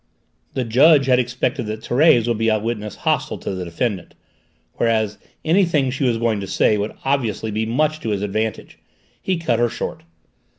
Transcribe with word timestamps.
The 0.55 0.63
judge 0.63 1.05
had 1.05 1.19
expected 1.19 1.67
that 1.67 1.81
Thérèse 1.83 2.27
would 2.27 2.39
be 2.39 2.49
a 2.49 2.57
witness 2.57 2.95
hostile 3.05 3.37
to 3.37 3.51
the 3.53 3.65
defendant, 3.65 4.15
whereas 4.77 5.19
anything 5.45 5.91
she 5.91 6.05
was 6.05 6.17
going 6.17 6.39
to 6.39 6.47
say 6.47 6.75
would 6.79 6.95
obviously 7.05 7.51
be 7.51 7.67
much 7.67 7.99
to 7.99 8.09
his 8.09 8.23
advantage. 8.23 8.79
He 9.21 9.37
cut 9.37 9.59
her 9.59 9.69
short. 9.69 10.01